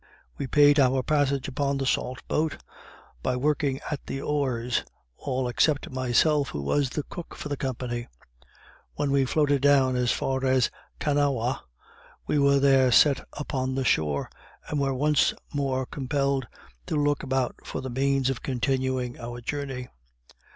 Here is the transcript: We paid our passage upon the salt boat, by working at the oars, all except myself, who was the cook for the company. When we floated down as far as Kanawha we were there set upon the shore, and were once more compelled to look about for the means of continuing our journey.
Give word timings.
We 0.35 0.47
paid 0.47 0.79
our 0.79 1.03
passage 1.03 1.47
upon 1.47 1.77
the 1.77 1.85
salt 1.85 2.23
boat, 2.27 2.57
by 3.21 3.35
working 3.35 3.79
at 3.91 4.07
the 4.07 4.19
oars, 4.19 4.83
all 5.15 5.47
except 5.47 5.91
myself, 5.91 6.49
who 6.49 6.63
was 6.63 6.89
the 6.89 7.03
cook 7.03 7.35
for 7.35 7.49
the 7.49 7.55
company. 7.55 8.07
When 8.95 9.11
we 9.11 9.25
floated 9.25 9.61
down 9.61 9.95
as 9.95 10.11
far 10.11 10.43
as 10.43 10.71
Kanawha 10.97 11.63
we 12.25 12.39
were 12.39 12.57
there 12.57 12.91
set 12.91 13.23
upon 13.33 13.75
the 13.75 13.85
shore, 13.85 14.27
and 14.67 14.79
were 14.79 14.95
once 14.95 15.35
more 15.53 15.85
compelled 15.85 16.47
to 16.87 16.95
look 16.95 17.21
about 17.21 17.57
for 17.63 17.79
the 17.81 17.91
means 17.91 18.31
of 18.31 18.41
continuing 18.41 19.19
our 19.19 19.39
journey. 19.39 19.87